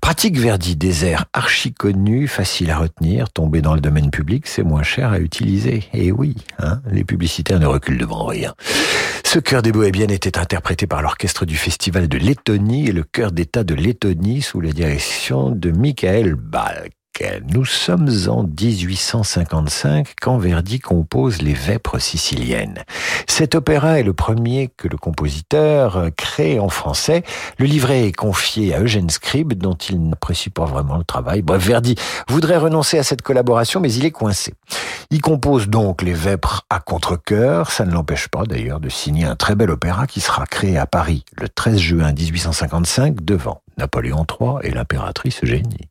Pratique 0.00 0.38
Verdi, 0.38 0.76
des 0.76 1.04
airs 1.04 1.26
archi 1.32 1.72
connus, 1.72 2.28
faciles 2.28 2.70
à 2.70 2.78
retenir, 2.78 3.30
tombés 3.30 3.62
dans 3.62 3.74
le 3.74 3.80
domaine 3.80 4.10
public, 4.10 4.46
c'est 4.46 4.62
moins 4.62 4.82
cher 4.82 5.12
à 5.12 5.18
utiliser. 5.18 5.84
Et 5.92 6.12
oui, 6.12 6.36
hein, 6.58 6.80
les 6.90 7.04
publicitaires 7.04 7.60
ne 7.60 7.66
reculent 7.66 7.98
devant 7.98 8.26
rien. 8.26 8.54
Ce 9.24 9.38
chœur 9.38 9.62
des 9.62 9.72
bohémiennes 9.72 10.10
était 10.10 10.38
interprété 10.38 10.86
par 10.86 11.02
l'orchestre 11.02 11.46
du 11.46 11.56
Festival 11.56 12.08
de 12.08 12.18
Lettonie 12.18 12.88
et 12.88 12.92
le 12.92 13.04
chœur 13.04 13.32
d'État 13.32 13.64
de 13.64 13.74
Lettonie 13.74 14.42
sous 14.42 14.60
la 14.60 14.72
direction 14.72 15.50
de 15.50 15.70
Michael 15.70 16.34
Balk. 16.34 16.92
Nous 17.52 17.64
sommes 17.64 18.08
en 18.28 18.44
1855 18.44 20.14
quand 20.20 20.38
Verdi 20.38 20.78
compose 20.78 21.42
Les 21.42 21.52
Vêpres 21.52 21.98
siciliennes. 21.98 22.78
Cet 23.26 23.54
opéra 23.54 23.98
est 23.98 24.02
le 24.02 24.14
premier 24.14 24.70
que 24.74 24.88
le 24.88 24.96
compositeur 24.96 26.08
crée 26.16 26.58
en 26.58 26.68
français. 26.68 27.22
Le 27.58 27.66
livret 27.66 28.06
est 28.06 28.12
confié 28.12 28.74
à 28.74 28.80
Eugène 28.80 29.10
Scribe 29.10 29.52
dont 29.52 29.74
il 29.74 30.08
n'apprécie 30.08 30.50
pas 30.50 30.64
vraiment 30.64 30.96
le 30.96 31.04
travail. 31.04 31.42
Bref, 31.42 31.66
Verdi 31.66 31.94
voudrait 32.28 32.56
renoncer 32.56 32.98
à 32.98 33.02
cette 33.02 33.22
collaboration 33.22 33.80
mais 33.80 33.92
il 33.92 34.06
est 34.06 34.10
coincé. 34.10 34.54
Il 35.10 35.20
compose 35.20 35.68
donc 35.68 36.02
Les 36.02 36.14
Vêpres 36.14 36.64
à 36.70 36.80
contre-cœur. 36.80 37.70
Ça 37.70 37.84
ne 37.84 37.92
l'empêche 37.92 38.28
pas 38.28 38.44
d'ailleurs 38.44 38.80
de 38.80 38.88
signer 38.88 39.24
un 39.24 39.36
très 39.36 39.56
bel 39.56 39.70
opéra 39.70 40.06
qui 40.06 40.20
sera 40.20 40.46
créé 40.46 40.78
à 40.78 40.86
Paris 40.86 41.24
le 41.36 41.48
13 41.48 41.76
juin 41.78 42.12
1855 42.12 43.16
devant 43.22 43.60
Napoléon 43.76 44.24
III 44.40 44.58
et 44.62 44.70
l'impératrice 44.70 45.42
Eugénie. 45.42 45.90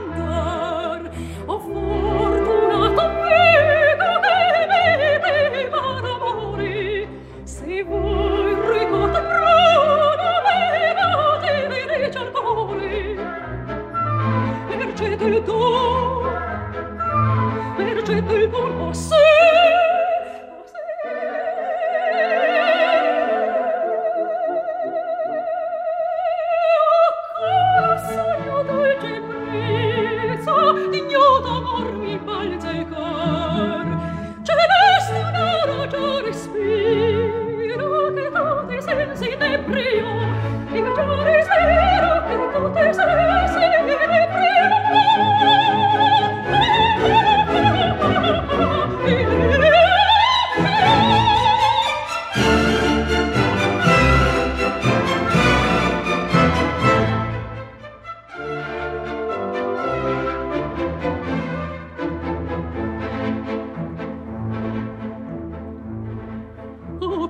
Peuples 18.11 18.47
bon, 18.47 18.69
bon 18.77 18.93
sang 18.93 19.20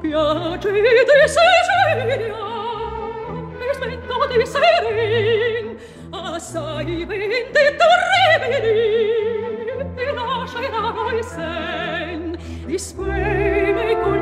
piacete 0.02 1.28
Sicilia 1.28 2.36
e 3.60 3.74
smetto 3.74 4.28
di 4.38 4.46
serin 4.46 5.78
assai 6.10 7.06
venti 7.06 7.64
torribili 7.80 8.76
e 9.96 10.14
lascerai 10.14 11.24
sen 11.24 12.38
di 12.66 12.78
speme 12.78 14.00
con 14.02 14.21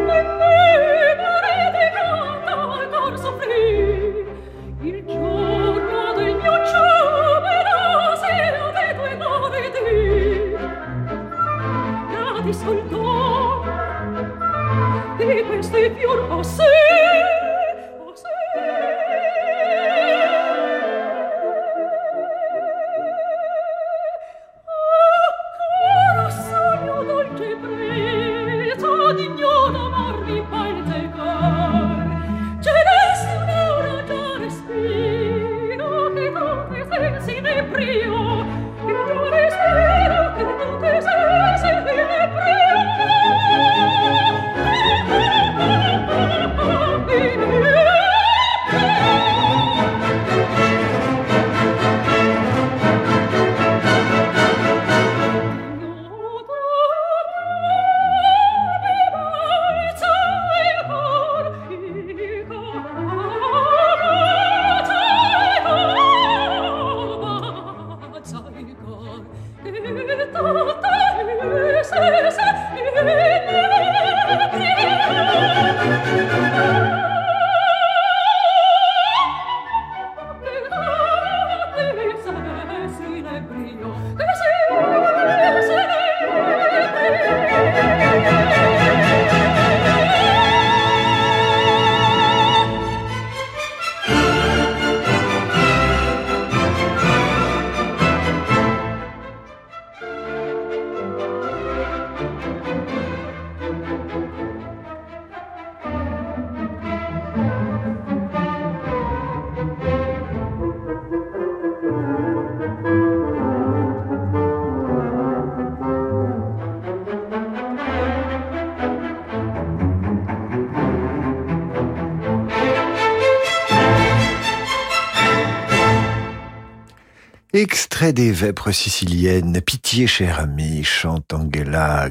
Des 128.14 128.32
Vêpres 128.32 128.72
siciliennes, 128.72 129.62
Pitié 129.62 130.08
cher 130.08 130.40
ami, 130.40 130.84
chante 130.84 131.32
Angela 131.32 132.10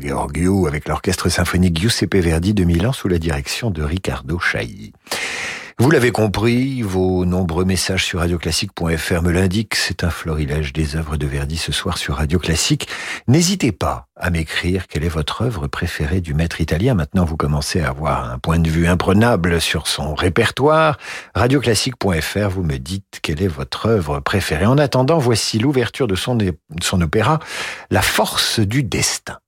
avec 0.66 0.86
l'orchestre 0.86 1.28
symphonique 1.28 1.80
Giuseppe 1.80 2.14
Verdi 2.16 2.54
de 2.54 2.62
Milan 2.62 2.92
sous 2.92 3.08
la 3.08 3.18
direction 3.18 3.70
de 3.70 3.82
Riccardo 3.82 4.38
Chailly. 4.38 4.92
Vous 5.80 5.92
l'avez 5.92 6.10
compris, 6.10 6.82
vos 6.82 7.24
nombreux 7.24 7.64
messages 7.64 8.04
sur 8.04 8.18
radioclassique.fr 8.18 9.22
me 9.22 9.30
l'indiquent, 9.30 9.76
c'est 9.76 10.02
un 10.02 10.10
florilège 10.10 10.72
des 10.72 10.96
œuvres 10.96 11.16
de 11.16 11.24
Verdi 11.24 11.56
ce 11.56 11.70
soir 11.70 11.98
sur 11.98 12.16
Radio 12.16 12.40
Classique. 12.40 12.88
N'hésitez 13.28 13.70
pas 13.70 14.08
à 14.16 14.30
m'écrire 14.30 14.88
quelle 14.88 15.04
est 15.04 15.08
votre 15.08 15.42
œuvre 15.42 15.68
préférée 15.68 16.20
du 16.20 16.34
maître 16.34 16.60
italien. 16.60 16.94
Maintenant, 16.94 17.24
vous 17.24 17.36
commencez 17.36 17.80
à 17.80 17.90
avoir 17.90 18.28
un 18.28 18.40
point 18.40 18.58
de 18.58 18.68
vue 18.68 18.88
imprenable 18.88 19.60
sur 19.60 19.86
son 19.86 20.16
répertoire. 20.16 20.98
Radioclassique.fr, 21.36 22.48
vous 22.48 22.64
me 22.64 22.78
dites 22.78 23.20
quelle 23.22 23.40
est 23.40 23.46
votre 23.46 23.86
œuvre 23.86 24.18
préférée. 24.18 24.66
En 24.66 24.78
attendant, 24.78 25.18
voici 25.18 25.60
l'ouverture 25.60 26.08
de 26.08 26.16
son, 26.16 26.34
de 26.34 26.56
son 26.82 27.00
opéra, 27.00 27.38
La 27.92 28.02
force 28.02 28.58
du 28.58 28.82
destin. 28.82 29.38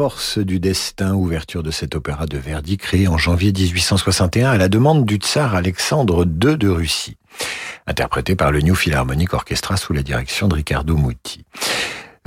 Force 0.00 0.38
du 0.38 0.60
destin, 0.60 1.12
ouverture 1.12 1.62
de 1.62 1.70
cet 1.70 1.94
opéra 1.94 2.24
de 2.24 2.38
Verdi 2.38 2.78
créé 2.78 3.06
en 3.06 3.18
janvier 3.18 3.52
1861 3.52 4.48
à 4.52 4.56
la 4.56 4.70
demande 4.70 5.04
du 5.04 5.16
tsar 5.16 5.54
Alexandre 5.54 6.24
II 6.24 6.56
de 6.56 6.68
Russie, 6.70 7.18
interprété 7.86 8.34
par 8.34 8.50
le 8.50 8.62
New 8.62 8.74
Philharmonic 8.74 9.34
Orchestra 9.34 9.76
sous 9.76 9.92
la 9.92 10.02
direction 10.02 10.48
de 10.48 10.54
Riccardo 10.54 10.96
Muti. 10.96 11.44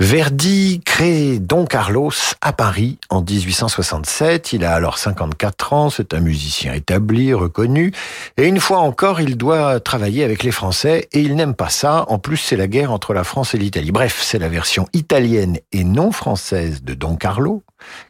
Verdi 0.00 0.80
crée 0.84 1.38
Don 1.38 1.66
Carlos 1.66 2.10
à 2.40 2.52
Paris 2.52 2.98
en 3.10 3.22
1867. 3.22 4.52
Il 4.52 4.64
a 4.64 4.74
alors 4.74 4.98
54 4.98 5.72
ans, 5.72 5.88
c'est 5.88 6.14
un 6.14 6.20
musicien 6.20 6.72
établi, 6.74 7.32
reconnu, 7.32 7.92
et 8.36 8.48
une 8.48 8.58
fois 8.58 8.78
encore, 8.78 9.20
il 9.20 9.36
doit 9.36 9.78
travailler 9.78 10.24
avec 10.24 10.42
les 10.42 10.50
Français, 10.50 11.08
et 11.12 11.20
il 11.20 11.36
n'aime 11.36 11.54
pas 11.54 11.68
ça. 11.68 12.06
En 12.08 12.18
plus, 12.18 12.38
c'est 12.38 12.56
la 12.56 12.66
guerre 12.66 12.90
entre 12.90 13.14
la 13.14 13.22
France 13.22 13.54
et 13.54 13.58
l'Italie. 13.58 13.92
Bref, 13.92 14.20
c'est 14.20 14.40
la 14.40 14.48
version 14.48 14.88
italienne 14.94 15.58
et 15.70 15.84
non 15.84 16.10
française 16.10 16.82
de 16.82 16.94
Don 16.94 17.14
Carlo, 17.14 17.62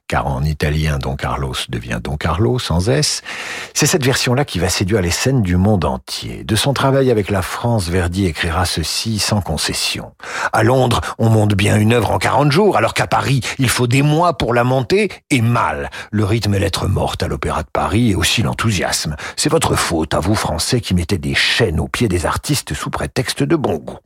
car 0.07 0.27
en 0.27 0.45
italien, 0.45 0.99
Don 0.99 1.17
Carlos 1.17 1.55
devient 1.69 1.99
Don 2.03 2.17
Carlo 2.17 2.59
sans 2.59 2.89
S. 2.89 3.23
C'est 3.73 3.87
cette 3.87 4.05
version-là 4.05 4.45
qui 4.45 4.59
va 4.59 4.69
séduire 4.69 5.01
les 5.01 5.11
scènes 5.11 5.43
du 5.43 5.57
monde 5.57 5.85
entier. 5.85 6.45
De 6.45 6.57
son 6.57 6.75
travail 6.75 7.11
avec 7.11 7.31
la 7.31 7.43
France, 7.43 7.89
Verdi 7.89 8.27
écrira 8.27 8.67
ceci 8.67 9.19
sans 9.19 9.41
concession. 9.41 10.13
À 10.53 10.63
Londres, 10.63 11.01
on 11.19 11.31
monte 11.31 11.55
bien 11.55 11.77
une 11.77 11.93
œuvre 11.93 12.11
en 12.11 12.19
40 12.19 12.53
jours, 12.53 12.77
alors 12.77 12.95
qu'à 12.95 13.07
Paris, 13.07 13.41
il 13.59 13.69
faut 13.69 13.87
des 13.87 14.03
mois 14.03 14.37
pour 14.37 14.53
la 14.53 14.65
monter, 14.65 15.11
et 15.31 15.41
mal. 15.41 15.91
Le 16.11 16.25
rythme 16.25 16.55
est 16.55 16.61
lettre 16.61 16.87
morte 16.87 17.23
à 17.23 17.29
l'Opéra 17.29 17.63
de 17.63 17.71
Paris 17.73 18.11
et 18.11 18.15
aussi 18.15 18.43
l'enthousiasme. 18.43 19.17
C'est 19.37 19.51
votre 19.51 19.75
faute, 19.75 20.15
à 20.15 20.21
vous 20.21 20.35
Français 20.35 20.81
qui 20.81 20.95
mettez 20.95 21.19
des 21.19 21.35
chaînes 21.35 21.81
aux 21.81 21.89
pieds 21.89 22.09
des 22.09 22.27
artistes 22.27 22.75
sous 22.75 22.91
prétexte 22.91 23.43
de 23.43 23.57
bon 23.57 23.77
goût. 23.77 23.99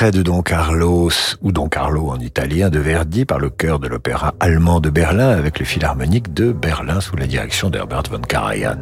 Extrait 0.00 0.18
de 0.18 0.22
Don 0.22 0.40
Carlos, 0.40 1.10
ou 1.42 1.52
Don 1.52 1.68
Carlo 1.68 2.08
en 2.08 2.18
italien, 2.18 2.70
de 2.70 2.78
Verdi 2.78 3.26
par 3.26 3.38
le 3.38 3.50
chœur 3.50 3.78
de 3.78 3.86
l'opéra 3.86 4.34
allemand 4.40 4.80
de 4.80 4.88
Berlin 4.88 5.28
avec 5.28 5.58
le 5.58 5.66
philharmonique 5.66 6.32
de 6.32 6.52
Berlin 6.52 7.02
sous 7.02 7.16
la 7.16 7.26
direction 7.26 7.68
d'Herbert 7.68 8.04
von 8.10 8.22
Karajan. 8.22 8.78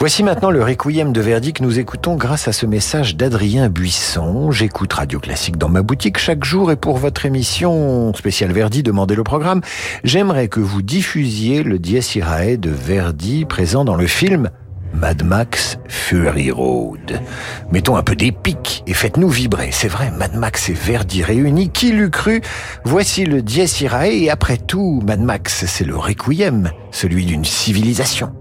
Voici 0.00 0.24
maintenant 0.24 0.50
le 0.50 0.64
requiem 0.64 1.12
de 1.12 1.20
Verdi 1.20 1.52
que 1.52 1.62
nous 1.62 1.78
écoutons 1.78 2.16
grâce 2.16 2.48
à 2.48 2.52
ce 2.52 2.66
message 2.66 3.14
d'Adrien 3.14 3.68
Buisson. 3.68 4.50
J'écoute 4.50 4.92
Radio 4.94 5.20
Classique 5.20 5.58
dans 5.58 5.68
ma 5.68 5.82
boutique 5.82 6.18
chaque 6.18 6.42
jour 6.42 6.72
et 6.72 6.76
pour 6.76 6.96
votre 6.96 7.24
émission 7.24 8.12
spéciale 8.12 8.50
Verdi, 8.50 8.82
demandez 8.82 9.14
le 9.14 9.22
programme, 9.22 9.60
j'aimerais 10.02 10.48
que 10.48 10.58
vous 10.58 10.82
diffusiez 10.82 11.62
le 11.62 11.78
Dies 11.78 12.14
Irae 12.16 12.56
de 12.56 12.70
Verdi 12.70 13.44
présent 13.44 13.84
dans 13.84 13.94
le 13.94 14.08
film 14.08 14.50
Mad 14.94 15.24
Max 15.24 15.78
Fury 15.88 16.50
Road. 16.50 17.20
Mettons 17.70 17.96
un 17.96 18.02
peu 18.02 18.14
d'épique 18.14 18.82
et 18.86 18.94
faites-nous 18.94 19.28
vibrer. 19.28 19.70
C'est 19.72 19.88
vrai, 19.88 20.10
Mad 20.10 20.34
Max 20.34 20.68
et 20.68 20.74
Verdi 20.74 21.22
réunis, 21.22 21.70
qui 21.70 21.92
l'eût 21.92 22.10
cru? 22.10 22.40
Voici 22.84 23.24
le 23.24 23.42
Dies 23.42 23.78
Irae 23.80 24.08
et 24.08 24.30
après 24.30 24.58
tout, 24.58 25.02
Mad 25.04 25.20
Max, 25.20 25.64
c'est 25.66 25.84
le 25.84 25.96
requiem, 25.96 26.70
celui 26.90 27.24
d'une 27.24 27.44
civilisation. 27.44 28.32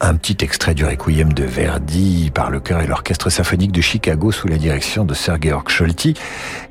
Un 0.00 0.14
petit 0.14 0.38
extrait 0.42 0.72
du 0.72 0.86
Requiem 0.86 1.30
de 1.30 1.44
Verdi 1.44 2.30
par 2.32 2.48
le 2.48 2.58
chœur 2.58 2.80
et 2.80 2.86
l'orchestre 2.86 3.28
symphonique 3.28 3.70
de 3.70 3.82
Chicago 3.82 4.32
sous 4.32 4.48
la 4.48 4.56
direction 4.56 5.04
de 5.04 5.12
Sir 5.12 5.36
Georg 5.38 5.68
Scholti. 5.68 6.14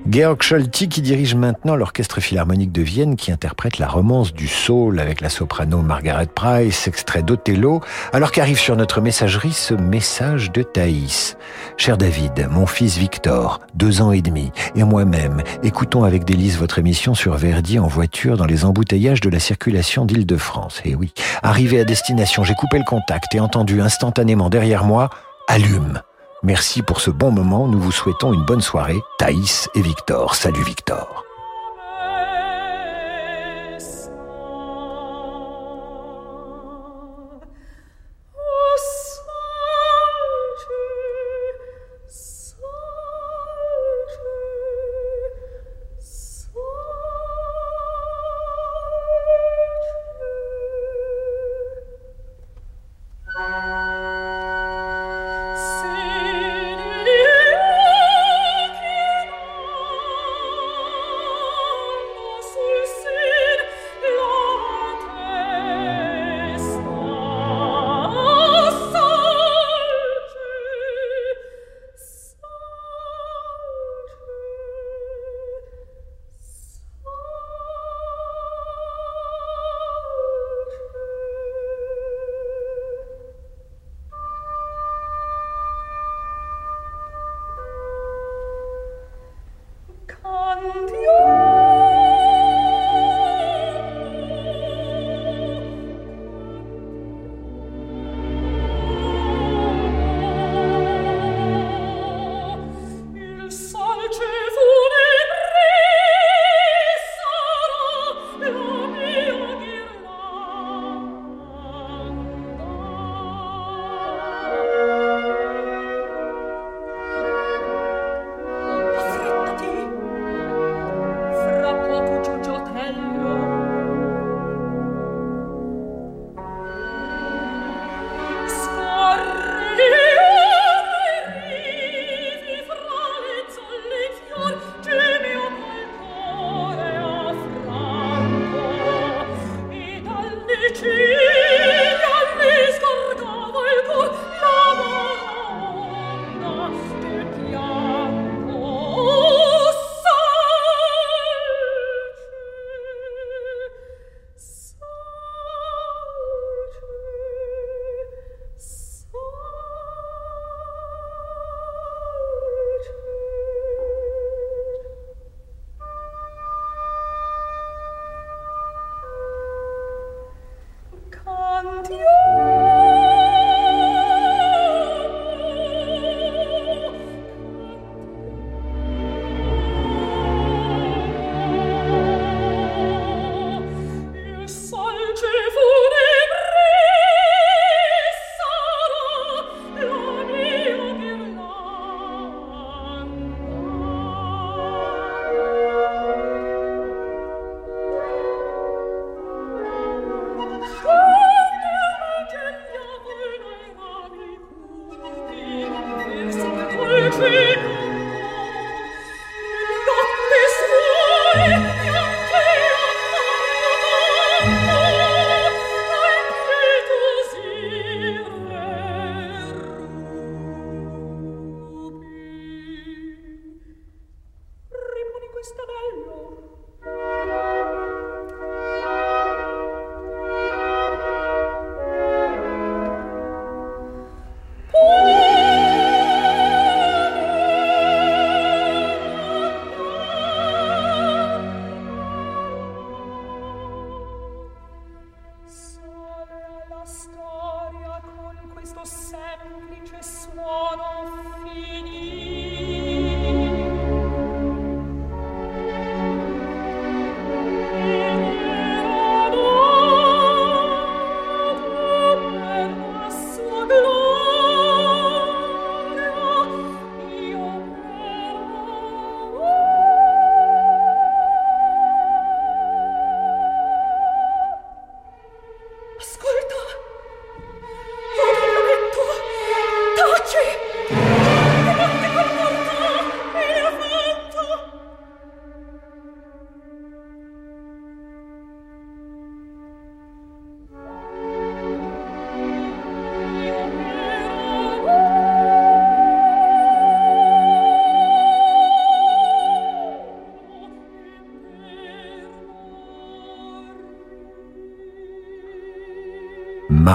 Georg 0.07 0.43
Scholti 0.43 0.87
qui 0.87 1.01
dirige 1.01 1.33
maintenant 1.33 1.75
l'orchestre 1.75 2.21
philharmonique 2.21 2.71
de 2.71 2.83
Vienne 2.83 3.15
qui 3.15 3.31
interprète 3.31 3.79
la 3.79 3.87
romance 3.87 4.33
du 4.33 4.47
Saul 4.47 4.99
avec 4.99 5.19
la 5.19 5.29
soprano 5.29 5.81
Margaret 5.81 6.27
Price, 6.27 6.87
extrait 6.87 7.23
d'Othello, 7.23 7.81
alors 8.13 8.31
qu'arrive 8.31 8.59
sur 8.59 8.75
notre 8.75 9.01
messagerie 9.01 9.51
ce 9.51 9.73
message 9.73 10.51
de 10.51 10.61
Thaïs. 10.61 11.37
Cher 11.77 11.97
David, 11.97 12.47
mon 12.51 12.67
fils 12.67 12.97
Victor, 12.97 13.61
deux 13.73 14.01
ans 14.01 14.11
et 14.11 14.21
demi, 14.21 14.51
et 14.75 14.83
moi-même, 14.83 15.41
écoutons 15.63 16.03
avec 16.03 16.23
délice 16.23 16.57
votre 16.57 16.77
émission 16.77 17.15
sur 17.15 17.33
Verdi 17.33 17.79
en 17.79 17.87
voiture 17.87 18.37
dans 18.37 18.45
les 18.45 18.63
embouteillages 18.63 19.21
de 19.21 19.29
la 19.29 19.39
circulation 19.39 20.05
d'Île-de-France. 20.05 20.81
Et 20.85 20.93
oui, 20.93 21.13
arrivé 21.41 21.79
à 21.79 21.83
destination 21.83 22.43
j'ai 22.43 22.53
coupé 22.53 22.77
le 22.77 22.85
contact 22.85 23.33
et 23.33 23.39
entendu 23.39 23.81
instantanément 23.81 24.51
derrière 24.51 24.83
moi 24.83 25.09
Allume. 25.47 26.01
Merci 26.45 26.83
pour 26.83 27.01
ce 27.01 27.09
bon 27.09 27.31
moment. 27.31 27.67
Nous 27.67 27.79
vous 27.79 27.91
souhaitons 27.91 28.31
une 28.31 28.45
bonne 28.45 28.61
soirée. 28.61 29.01
Thaïs 29.17 29.67
et 29.73 29.81
Victor. 29.81 30.35
Salut 30.35 30.63
Victor. 30.63 31.24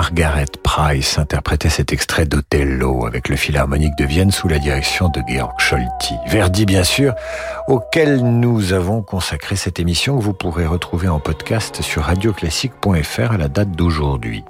Margaret 0.01 0.47
Price 0.63 1.19
interprétait 1.19 1.69
cet 1.69 1.93
extrait 1.93 2.25
d'Othello 2.25 3.05
avec 3.05 3.29
le 3.29 3.37
Philharmonique 3.37 3.93
de 3.99 4.07
Vienne 4.07 4.31
sous 4.31 4.49
la 4.49 4.59
direction 4.59 5.11
de 5.11 5.21
Georg 5.29 5.53
Scholti. 5.59 6.15
Verdi, 6.27 6.65
bien 6.65 6.85
sûr, 6.85 7.13
auquel 7.69 8.23
nous 8.23 8.73
avons 8.73 9.03
consacré 9.03 9.57
cette 9.57 9.79
émission 9.79 10.17
que 10.17 10.23
vous 10.23 10.33
pourrez 10.33 10.65
retrouver 10.65 11.09
en 11.09 11.21
podcast 11.21 11.83
sur 11.83 12.05
radioclassique.fr 12.05 13.33
à 13.33 13.37
la 13.37 13.49
date 13.49 13.73
d'aujourd'hui. 13.73 14.43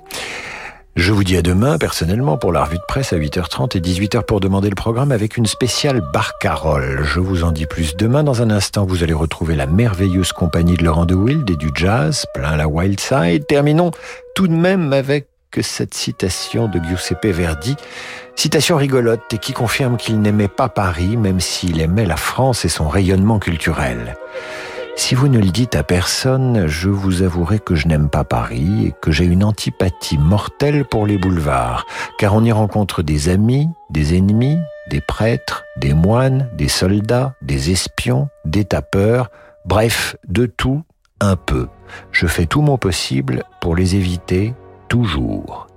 Je 0.94 1.10
vous 1.10 1.24
dis 1.24 1.36
à 1.36 1.42
demain, 1.42 1.78
personnellement, 1.78 2.38
pour 2.38 2.52
la 2.52 2.62
revue 2.62 2.78
de 2.78 2.84
presse 2.86 3.12
à 3.12 3.16
8h30 3.16 3.76
et 3.76 3.80
18h 3.80 4.22
pour 4.26 4.38
demander 4.38 4.68
le 4.68 4.76
programme 4.76 5.10
avec 5.10 5.36
une 5.36 5.46
spéciale 5.46 6.00
barcarolle. 6.12 7.00
Je 7.02 7.18
vous 7.18 7.42
en 7.42 7.50
dis 7.50 7.66
plus 7.66 7.96
demain. 7.96 8.22
Dans 8.22 8.40
un 8.40 8.50
instant, 8.50 8.86
vous 8.86 9.02
allez 9.02 9.14
retrouver 9.14 9.56
la 9.56 9.66
merveilleuse 9.66 10.30
compagnie 10.30 10.76
de 10.76 10.84
Laurent 10.84 11.06
de 11.06 11.16
Wild 11.16 11.50
et 11.50 11.56
du 11.56 11.70
jazz, 11.74 12.24
plein 12.34 12.56
la 12.56 12.68
wild 12.68 13.00
side. 13.00 13.48
Terminons 13.48 13.90
tout 14.36 14.46
de 14.46 14.54
même 14.54 14.92
avec 14.92 15.26
cette 15.60 15.94
citation 15.94 16.68
de 16.68 16.78
Giuseppe 16.78 17.26
Verdi. 17.26 17.76
Citation 18.36 18.76
rigolote 18.76 19.32
et 19.32 19.38
qui 19.38 19.52
confirme 19.52 19.96
qu'il 19.96 20.20
n'aimait 20.20 20.48
pas 20.48 20.68
Paris, 20.68 21.16
même 21.16 21.40
s'il 21.40 21.80
aimait 21.80 22.06
la 22.06 22.16
France 22.16 22.64
et 22.64 22.68
son 22.68 22.88
rayonnement 22.88 23.38
culturel. 23.38 24.16
Si 24.96 25.14
vous 25.14 25.28
ne 25.28 25.38
le 25.38 25.50
dites 25.50 25.76
à 25.76 25.82
personne, 25.82 26.66
je 26.66 26.88
vous 26.88 27.22
avouerai 27.22 27.58
que 27.58 27.74
je 27.74 27.88
n'aime 27.88 28.10
pas 28.10 28.24
Paris 28.24 28.86
et 28.86 28.94
que 29.00 29.10
j'ai 29.10 29.24
une 29.24 29.44
antipathie 29.44 30.18
mortelle 30.18 30.84
pour 30.84 31.06
les 31.06 31.16
boulevards, 31.16 31.86
car 32.18 32.34
on 32.34 32.44
y 32.44 32.52
rencontre 32.52 33.02
des 33.02 33.28
amis, 33.28 33.68
des 33.88 34.16
ennemis, 34.16 34.58
des 34.90 35.00
prêtres, 35.00 35.64
des 35.78 35.94
moines, 35.94 36.50
des 36.54 36.68
soldats, 36.68 37.34
des 37.40 37.70
espions, 37.70 38.28
des 38.44 38.64
tapeurs, 38.64 39.30
bref, 39.64 40.16
de 40.28 40.46
tout 40.46 40.82
un 41.20 41.36
peu. 41.36 41.68
Je 42.12 42.26
fais 42.26 42.46
tout 42.46 42.60
mon 42.60 42.76
possible 42.76 43.44
pour 43.60 43.76
les 43.76 43.96
éviter 43.96 44.54
toujours. 44.90 45.69